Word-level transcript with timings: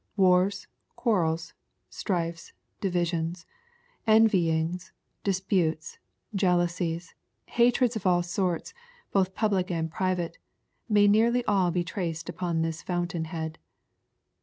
Wars, 0.17 0.65
quarrels, 0.95 1.53
strifes, 1.87 2.53
divisions, 2.79 3.45
envyings, 4.07 4.91
disputes, 5.23 5.99
jealousies, 6.33 7.13
hatreds 7.45 7.95
of 7.95 8.07
all 8.07 8.23
sorts, 8.23 8.73
both 9.11 9.35
public 9.35 9.69
and 9.69 9.91
private, 9.91 10.39
may 10.89 11.07
nearly 11.07 11.45
all 11.45 11.69
be 11.69 11.83
traced 11.83 12.27
up 12.31 12.39
to 12.39 12.53
this 12.63 12.81
fountain 12.81 13.25
head. 13.25 13.59